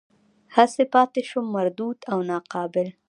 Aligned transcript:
هسې 0.55 0.83
پاتې 0.93 1.21
شوم 1.29 1.45
مردود 1.55 1.97
او 2.11 2.17
ناقابل. 2.29 2.87